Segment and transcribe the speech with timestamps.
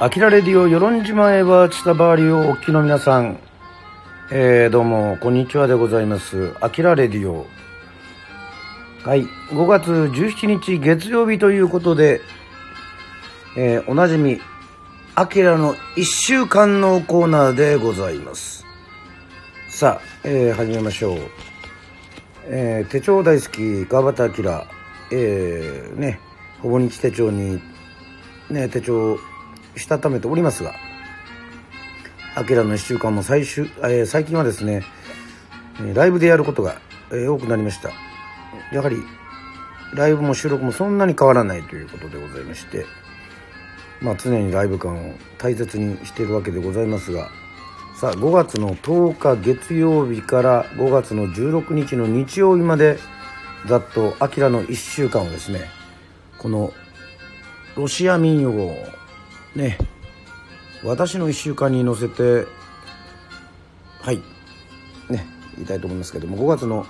[0.00, 3.40] アキラレディオ、与論島へはチタバーリをお聞きの皆さん、
[4.30, 6.54] えー、どうも、こんにちはでございます。
[6.60, 7.48] アキラレディオ。
[9.02, 12.20] はい、5月17日月曜日ということで、
[13.56, 14.40] えー、おなじみ、
[15.16, 18.64] アキラの1週間のコーナーでございます。
[19.68, 21.18] さあ、えー、始めましょう。
[22.44, 24.64] えー、手帳大好き、川端明、
[25.10, 26.20] えー、ね、
[26.62, 27.60] ほぼ日手帳に、
[28.48, 29.18] ね、手帳
[29.78, 30.74] したためておりますが、
[32.34, 34.84] アキラの1週間も最終、えー、最近はですね、
[35.94, 37.90] ライブでやることが、えー、多くなりました。
[38.72, 38.96] やはり、
[39.94, 42.84] ライブも収録もそんなに変わらないということでございまして、
[44.00, 47.28] まあ常にライブ感を大切にしているわけでございますが、
[47.98, 52.96] さあ5月の10日月曜日から5月の16日の日曜日まで
[53.66, 55.62] ざっとアキラの1週間をですね
[56.38, 56.72] この
[57.74, 58.76] ロシア民謡を
[59.54, 59.78] ね
[60.84, 62.46] 私の1週間に乗せて
[64.00, 64.18] はい。
[65.10, 65.26] ね
[65.56, 66.86] 言いたいと思いますけども5月の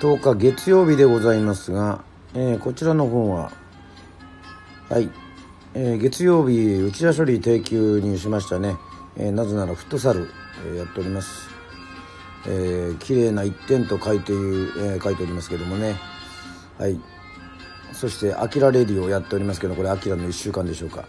[0.00, 3.52] 10日月曜日でございますが、えー、こちらの方は
[4.88, 5.10] はい。
[5.76, 8.76] えー、月曜日内田処理定休にしましたね、
[9.16, 10.28] えー、なぜならフットサル、
[10.72, 11.48] え、やっております。
[12.46, 15.96] えー、綺麗な一点と書いて、え、書いておりますけどもね。
[16.78, 17.00] はい。
[17.94, 21.04] そして「アキラレディ」をやっておりますけどこれ「アキラの1週間でしょうか。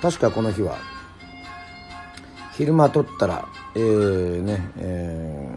[0.00, 0.78] 確かこの日は
[2.52, 5.48] 昼間撮ったらえー、ね、え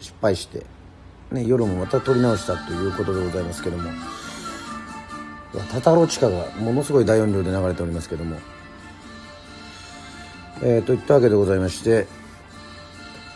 [0.00, 0.64] ー、失敗して、
[1.30, 3.90] ね、夜もまた撮り直したということでございますけども。
[5.70, 8.38] タタロ地下がものすごい大音量で流れておりますけども。
[10.62, 12.06] えー、といったわけでございまして、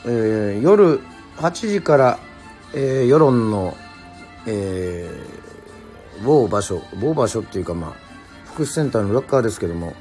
[0.04, 1.00] えー、夜
[1.36, 2.18] 8時から、
[2.74, 3.76] えー、世論の、
[4.46, 5.47] えー、
[6.24, 7.92] 某場所某場所っていうかまあ
[8.46, 9.94] 福祉センターの裏側ですけども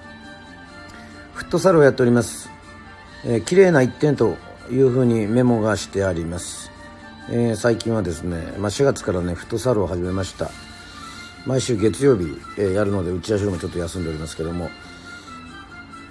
[1.34, 2.50] フットサルをやっております、
[3.26, 4.38] えー、綺麗な一点と
[4.72, 6.72] いうふうにメモがしてあります、
[7.30, 10.50] えー、最近はですね、まあ、4月からねフットサルを始めました。
[11.48, 12.26] 毎週月曜日、
[12.58, 14.70] えー、やるので打ち合わせもちょっと休んでおりますけども、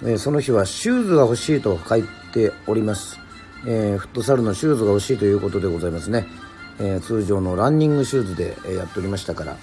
[0.01, 2.03] えー、その日はシューズが欲しいと書い
[2.33, 3.19] ております、
[3.67, 6.25] えー、フットサルのシューズが欲しいということでございますね、
[6.79, 9.57] え通常のランニングシューズで、えやっておりましたから。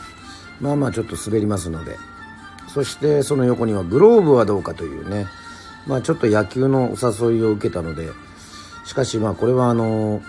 [0.61, 1.97] まあまあちょっと滑りますので。
[2.69, 5.27] そしてその横にはグローブはどうかというね。
[5.87, 8.11] まあちょっと野球のお誘いを受けたので。
[8.85, 10.23] しかしまあこれはあの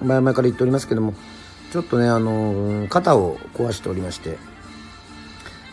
[0.00, 1.14] 前々から言っておりますけども
[1.72, 4.38] ちょっとねあの肩を壊しておりまして。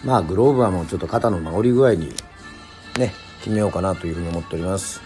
[0.04, 2.14] まあグローブはもうちょっと肩の治り具合に
[2.98, 5.02] ね決めようかなというふうに思っております。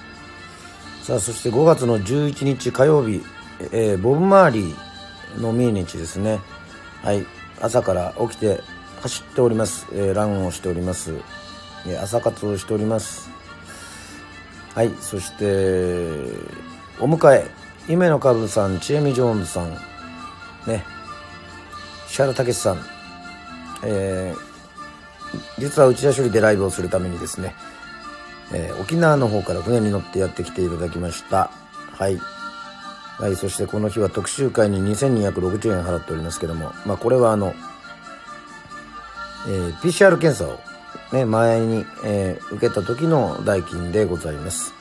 [1.04, 3.24] さあそして5月の11日火曜日、
[3.72, 6.40] えー、ボブ・マーリーの命日ですね。
[7.02, 7.26] はい。
[7.62, 8.62] 朝から起きて
[9.02, 11.14] 走っております、えー、ランをしております、
[11.88, 13.30] えー、朝活をしております。
[14.74, 15.46] はいそして
[17.00, 17.46] お迎え。
[17.88, 19.72] 夢のカブさんちえみジョーンズさん。
[20.68, 20.84] ね。
[22.08, 22.80] 石原武さん。
[23.84, 24.52] えー
[25.58, 27.56] 実は内田処理でライブをするためにですね、
[28.54, 31.52] えー、沖縄の方から船に乗ってやってきていただきました。
[31.94, 32.20] はい。
[33.22, 37.54] はい、そしてこの日は特集会に2260円払っておりますけども、まあ、これはあの、
[39.48, 40.60] えー、PCR 検査を、
[41.16, 44.74] ね、前に、えー、受けた時の代金でございます。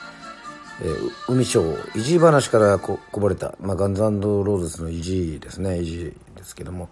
[0.81, 1.61] えー、海賞、
[1.93, 6.89] 維持話からここぼれた、まあ、ガンズローズの維持ですね、維持ですけども、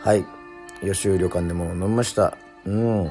[0.00, 0.24] はい、
[0.80, 2.38] 吉湯旅館でも飲みました。
[2.64, 3.10] うん。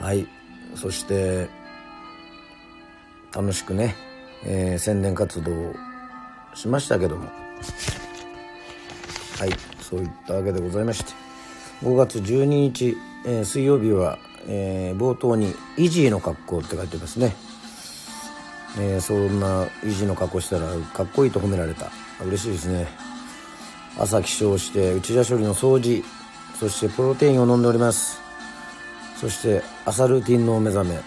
[0.00, 0.26] はい。
[0.74, 1.48] そして
[3.34, 3.94] 楽しくね、
[4.44, 5.50] えー、宣伝活動
[6.54, 7.28] しましたけども。
[9.38, 11.12] はいそういったわけでございまして。
[11.82, 12.96] 5月12日、
[13.26, 17.36] えー、水曜日は、えー、冒頭に「イジーの格好」って書いてますね、
[18.78, 21.90] え、そんなイジーの格好したらかっこいいと褒められた。
[22.24, 22.88] 嬉しいですね。
[23.98, 26.04] 朝起床して内田処理の掃除
[26.58, 28.20] そしてプロテインを飲んでおります。
[29.20, 31.00] そして朝ルーティンのお目覚め。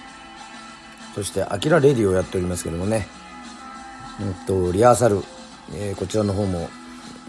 [1.14, 3.08] そしてアキラレディをやっておりますけどもね。
[4.22, 5.24] うんとリハーサル、
[5.74, 6.70] えー、こちらの方も、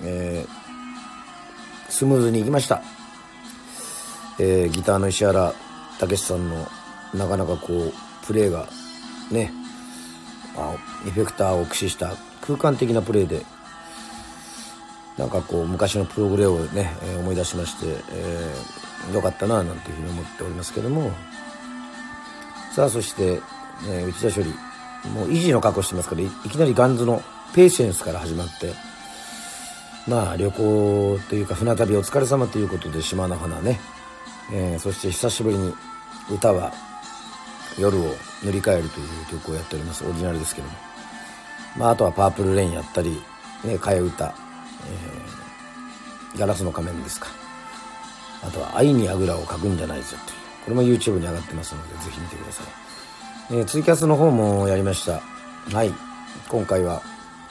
[0.03, 2.83] えー、スムーズにいきました、
[4.39, 5.55] えー、ギターの石原
[5.99, 6.67] 武さんの
[7.15, 7.93] なかなかこう
[8.27, 8.69] プレーが
[9.31, 9.53] ね
[10.57, 10.75] あ
[11.07, 13.45] エフェクターを駆使した空間的なプレーで
[15.17, 21.13] なんかこう昔のプログレをね、え、思い出しまして、えー、よかったななんていうふうに思っておりますけども。
[22.73, 23.41] さあそして、
[23.89, 24.55] えー、内田処理。
[25.09, 27.23] もう維持の格好してますからいきなりガンズの
[27.55, 28.73] ペーシェンスから始まって
[30.07, 33.81] まあ旅行というか船旅お疲れ様ということで島の花ね、
[34.53, 35.75] えー、そして久しぶりに
[36.31, 36.73] 歌は
[37.79, 38.03] 夜を
[38.45, 40.05] 塗り替えるという曲をやっております。
[40.05, 40.75] オリジナルですけども、
[41.77, 43.23] まあ、あとは「パープルレイン」やったり、
[43.65, 47.29] ね、替え歌、えー、ガラスの仮面ですか。
[48.43, 50.41] あとは「愛にあぐらをかくんじゃないぞ」という。
[50.65, 52.67] これも YouTube に上がってますのでぜひ見てください、
[53.51, 55.21] えー、ツイキャスの方もやりました。
[55.77, 55.93] はい。
[56.49, 57.03] 今回は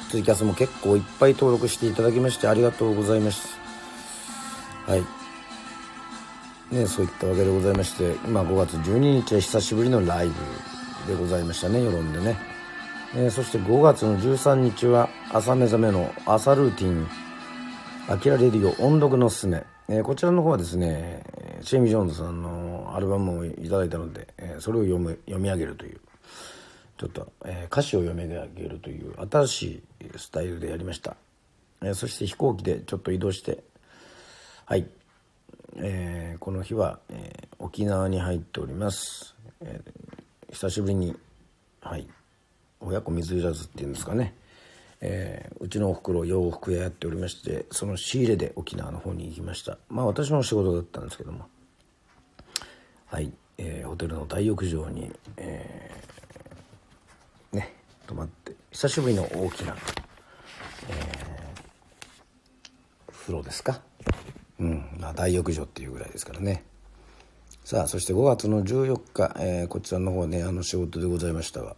[0.09, 3.57] ツイキャスも結構いっぱい登録していただきましてありがとうございます。
[4.87, 5.19] はい。
[6.71, 10.33] ね、そういったわけでございまして、まあ、5月12日は久しぶりのライブ
[11.11, 12.37] でございましたね世論でね、
[13.15, 17.07] えー、そして5月の13日は朝目覚めの朝ルーティン
[18.07, 21.23] 「あきらレディオ音読のすすめ」えー、こちらの方はですね
[21.61, 26.00] シェイミ・ジョーンズさんのアルバムをいただいたので、えー、それを読む読み上げるという
[27.00, 29.81] ちょっと、え歌詞を読み上げるという新しい
[30.18, 31.15] スタイルでやりました、
[31.81, 33.63] えそして飛行機でちょっと移動して
[34.65, 34.86] はい。
[35.77, 41.15] えー、この日は、えー、沖縄に入っております、えー、久しぶりに
[41.81, 42.06] はい。
[42.81, 44.35] 親子水入らずっていうんですかね、
[45.01, 49.77] えうちのおふくろ洋服屋やっておりましてその仕入れで沖縄の方に行きました。
[49.89, 51.45] まあ私の仕事だったんですけども。
[53.09, 55.89] はい、えホテルの大浴場に、え
[57.51, 57.73] ね
[58.06, 59.75] 泊まって久しぶりの大きな、
[60.89, 61.29] え
[63.11, 63.81] 風呂ですか。
[64.59, 66.63] うんまあ、大浴場っていうぐらいですからね。
[67.69, 71.75] さあそして5月の14日、えー、こちらの方ねあの仕事でございましたが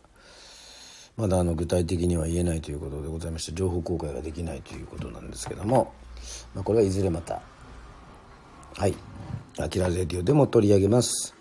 [1.17, 5.93] まだあの具体的には言えないということでございまして情報公開ができないということなんですけども、
[6.55, 7.41] まあ、これはいずれまた
[8.77, 8.95] はい
[9.57, 11.35] 「あきらレディオ」でも取り上げます。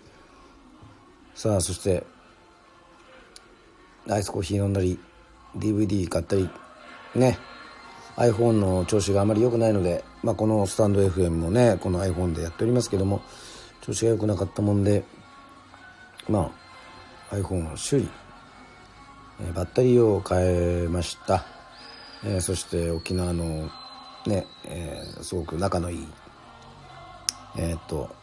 [1.35, 2.03] さあそして
[4.09, 4.99] アイスコーヒー飲んだり
[5.57, 6.49] DVD 買ったり
[7.15, 7.37] ね。
[8.17, 13.21] iPhone の調子があまり良くないので、まあ、このスタンド FM もねこの iPhone でやっておりますけども
[13.81, 15.03] 調子が良くなかったもんで
[16.29, 16.51] ま
[17.31, 18.09] あ iPhone を修理、
[19.55, 21.45] バッテリーを変えました、
[22.25, 23.69] えー、そして沖縄の
[24.27, 26.07] ね、えー、すごく仲のいい
[27.57, 28.15] えっ、と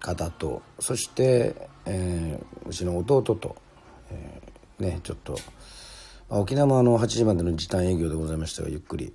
[0.00, 3.56] 方とそして、えー、うちの弟と、
[4.10, 4.40] え
[4.78, 5.38] ねちょっと
[6.28, 9.14] 沖縄もあの8時までの時短営業でございましたがゆっくり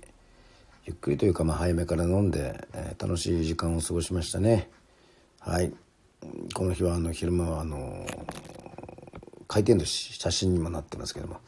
[0.84, 4.68] ゆっくりというかまあ早めから飲んで、えー、楽しい時間を過ごしましたね。
[5.38, 5.72] はい。
[6.54, 8.06] この日はあの昼間はあの
[9.46, 11.40] 回転寿司写真にもなってますけども。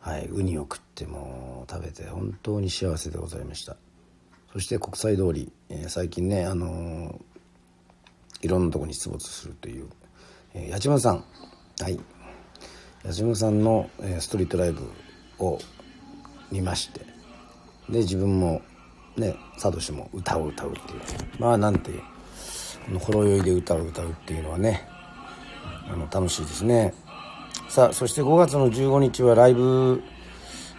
[0.00, 0.26] はい。
[0.26, 3.76] ウニを食っても食べて本当に幸せでございました。
[4.52, 7.20] そして国際通り、えー、最近ねあの
[8.42, 9.88] いろんなとこに出没するという、
[10.54, 11.24] えー、八幡さん。
[11.80, 11.98] はい。
[13.04, 14.88] 矢島さんの、えストリートライブ
[15.40, 15.58] を
[16.52, 17.00] 見まして
[17.88, 18.62] で自分も
[19.16, 21.00] ねサトシも歌を歌うっていう。
[21.38, 21.90] まあなんて
[22.86, 24.86] このほろ酔いで歌を歌うっていうのはね
[25.92, 26.94] あの楽しいですね。
[27.68, 30.02] さあそして5月の15日はライブ、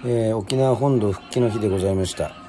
[0.06, 2.43] えー、沖縄本土復帰の日でございました。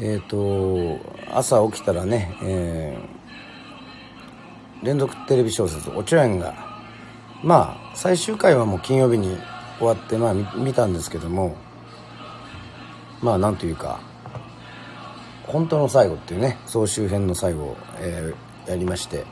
[0.00, 1.00] えっ、ー、と
[1.32, 6.54] 朝起きたらね、えー、連続テレビ小説「おちょやん」が
[7.42, 9.36] まあ最終回はもう金曜日に
[9.78, 11.56] 終わってまあ見たんですけども
[13.22, 14.00] まあなんというか
[15.46, 19.24] 本当の最後っていうね総集編の最後を、えー、やりまして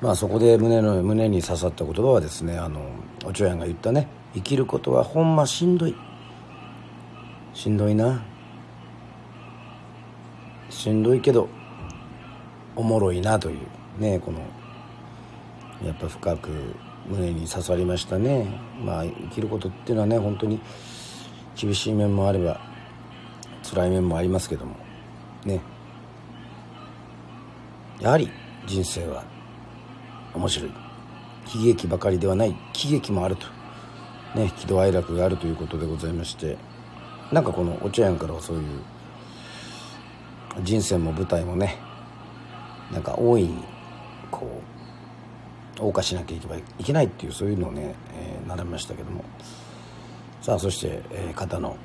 [0.00, 2.80] まあそこで胸の胸に刺さった言葉はですねあの
[3.24, 5.96] おちょやんが言ったね生きることはほんましんどい。
[7.52, 8.22] しんどいな。
[10.80, 11.46] しんどいけど
[12.74, 14.40] おもろいなというねこの
[15.86, 16.48] やっぱ深く
[17.06, 18.46] 胸に刺さりましたね。
[18.82, 20.58] まあ生きることっていうのはね本当に
[21.54, 22.62] 厳しい面もあれば
[23.62, 24.74] 辛い面もありますけども
[25.44, 25.60] ね。
[28.00, 28.30] やはり
[28.66, 29.22] 人生は
[30.34, 30.70] 面白い。
[31.54, 32.56] 悲劇ばかりではない。
[32.72, 33.46] 喜劇もあると。
[34.34, 36.56] ね喜怒哀楽があるということでございまして
[37.32, 38.80] なんかこのお茶屋からはそういう
[40.62, 41.76] 人生も舞台もね
[42.92, 43.64] なんか大いに
[44.30, 44.60] こ
[45.78, 49.24] う謳歌しなきゃいけないっていうそういうのをね、えー、習いましたけども。
[50.42, 51.76] さあそして、えー、肩の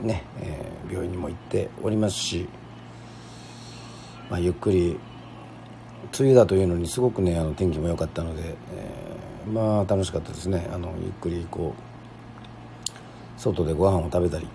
[0.00, 2.48] ね、えー、病院にも行っておりますし、
[4.30, 4.98] まあ、ゆっくり
[6.16, 10.68] 梅雨だというのにすごくねあの天気も良かったので、えー、まあ楽しかったですね。
[10.72, 14.46] あのゆっくりこう外でご飯を食べたり。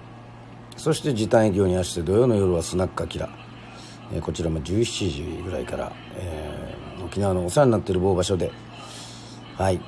[0.78, 3.30] そして時短営業にあして土曜の夜はスナックアキラ、
[4.12, 8.52] え、こちらも17時ぐらいから、えー、沖縄のお世話になっている某場所で
[9.58, 9.80] はい。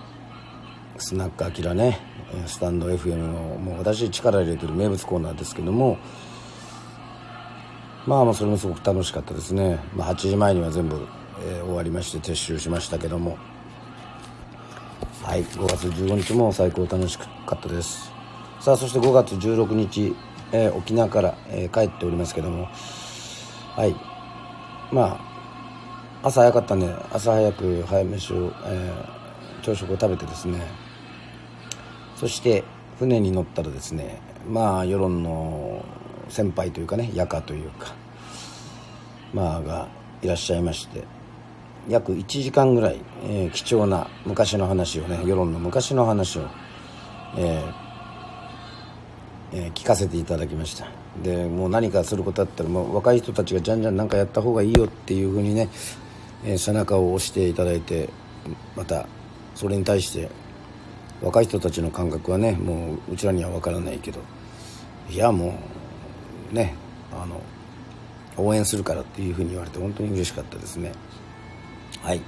[0.98, 2.00] スナックアキラね
[2.48, 5.98] スタンド FM のもう私力入れてる名物コーナーですけども
[8.06, 11.08] まあまあそれもすごく楽しかったですね、まあ、8時前には全部、
[11.42, 13.38] えー、終わりまして撤収しましたけども。
[15.24, 15.44] はい。
[15.44, 18.12] 5月15日も最高楽しかったです。
[18.60, 20.16] さあそして5月16日、
[20.52, 22.70] えー、沖縄から、えー、帰っておりますけども
[23.76, 23.96] はい。
[24.92, 25.20] ま
[26.22, 30.62] あ朝早かったんで朝早く早飯を、えー、朝食を食べてですね。
[32.16, 32.64] そして
[32.98, 35.84] 船に乗ったらですねまあ世論の
[36.30, 37.94] 先輩というかね夜家というか
[39.34, 39.90] まあが
[40.22, 41.04] いらっしゃいまして
[41.90, 46.48] 約1時間ぐらい、えー、貴重な昔の話をね世論の昔の話を、
[47.38, 47.85] えー
[49.54, 50.88] えー、聞かせていただきました。
[51.24, 55.70] でもう何かすることだったらもう若い人たちがじゃんじゃん何かやった方がいいよっていうふうにね、
[56.44, 58.10] え背中を押していただいて
[58.76, 59.08] また
[59.56, 60.30] それに対して
[61.22, 64.20] 若い人たちの感覚はねもううちらには分からないけど
[65.10, 65.58] いやも
[66.52, 66.76] うね
[67.14, 67.42] あの
[68.38, 70.92] 応援するからっていうふうに言われて本当に嬉しかったですね。
[72.02, 72.22] はい。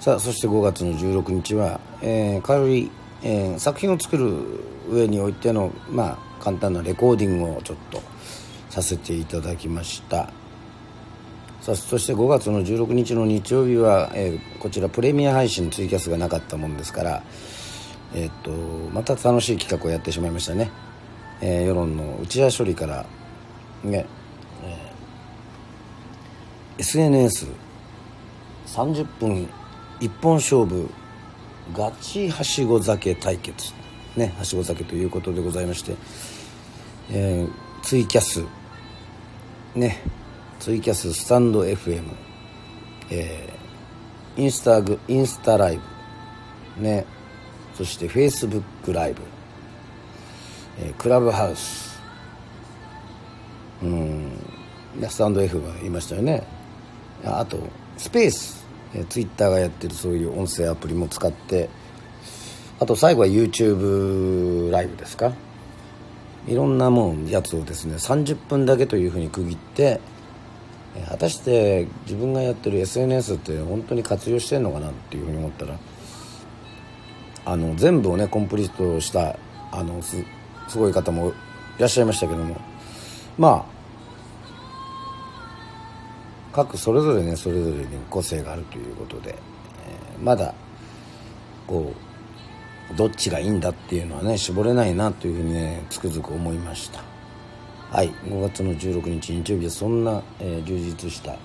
[0.00, 2.90] さあそして5月の16日は、えー、軽い、
[3.24, 8.02] えー、作品を作る上においてのまあ簡単なレコーディングをちょっと
[8.68, 10.30] させていただきました。
[11.62, 17.22] さあそして5月の16日の日曜日は、えー、こちらプレミア配信ツイキャスがなかったもんですから
[18.14, 18.50] えっ、と
[18.92, 20.70] また楽しい企画をやってしまいましたね、
[21.40, 23.06] えー、世論の内輪処理から
[23.82, 24.04] ね、
[26.76, 27.54] えー、
[28.66, 29.48] SNS30 分
[30.00, 30.90] 一本勝負
[31.72, 33.72] ガチはしご酒対決。
[34.16, 35.96] ねはしご酒ということでございまして、
[37.10, 38.44] えー、ツイキャス。
[39.74, 40.00] ね
[40.60, 42.02] ツイキャススタンド FM
[43.10, 45.80] えー、インスタグインスタライ
[46.76, 46.82] ブ。
[46.82, 47.06] ね
[47.74, 49.22] そして Facebook ライブ、
[50.78, 52.00] えー、クラブハウス。
[53.82, 54.32] うん
[55.08, 56.46] スタンド F が言いましたよね。
[57.24, 57.58] あと
[57.96, 58.63] スペース、
[58.94, 61.68] えー、Twitter がやってるそういう音声アプリも使って
[62.80, 65.32] あと最後は YouTube ライブですか？
[66.46, 70.00] いろんなもんやつをですね30分だけというふうに区切って
[71.08, 75.78] 果たして自分がやってる SNS って本当に活用してんのかなっていうふうに思ったら
[77.46, 79.38] あの全部をねコンプリートした
[79.72, 80.24] あのす
[80.68, 81.30] すごい方も
[81.78, 82.60] いらっしゃいましたけども
[83.38, 83.73] まあ
[86.54, 90.54] 各それぞれねそれぞれに個性があるということで、えー、まだ
[91.66, 91.92] こ
[92.92, 97.02] うどっちがいいんだっていうのはね絞れないなというふうにねつくづく思いました。
[97.90, 101.36] はい5月の16日日曜日はそんな、えー、充実した、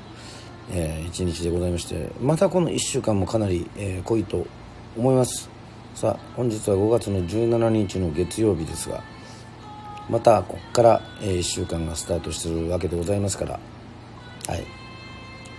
[0.72, 4.46] えー、一日でございましてまたこの1週間もかなり、えー、濃いと
[4.98, 5.50] 思います。
[5.96, 9.04] さあ本日は5月の17日の月曜日ですが
[10.10, 13.60] またここから、え1週間がスタートしてるわけでございますから
[14.48, 14.79] はい。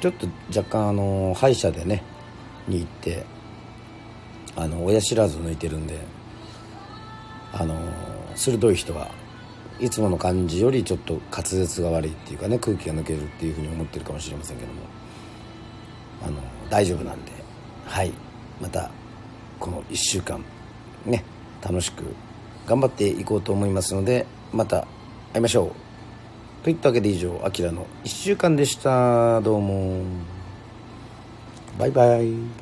[0.01, 2.03] ちょっと若干あの歯医者でね
[2.67, 3.25] に行って
[4.57, 5.99] あの親知らず抜いてるんで
[7.53, 7.77] あの
[8.35, 9.11] 鋭い人は
[9.79, 14.81] いつもの感じよりちょっと滑舌が悪いっていうかね空気が抜けるっていうふうに思ってるかもしれませんけども
[16.23, 16.37] あの
[16.69, 17.33] 大丈夫なんで
[17.87, 18.13] はい。
[18.61, 18.91] また
[19.59, 20.45] この1週間
[21.07, 21.25] ね
[21.63, 22.15] 楽しく
[22.67, 24.87] 頑張っていこうと思いますのでまた
[25.33, 25.90] 会いましょう。
[26.63, 29.41] といったわけで以上あきらの1週間でした。
[29.41, 30.03] どうも。
[31.79, 32.60] バイバイ。